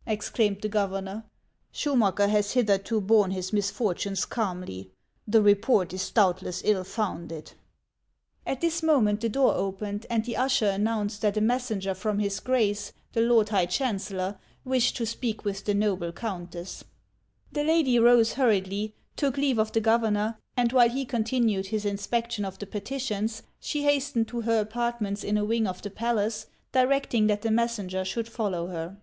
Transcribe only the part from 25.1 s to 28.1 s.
in a wing of the palace, direct ing that the messenger